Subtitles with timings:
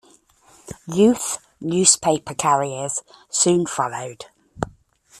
[0.87, 4.25] Youth newspaper carriers soon followed.